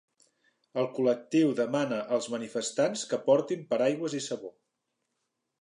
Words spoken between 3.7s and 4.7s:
paraigües i sabó.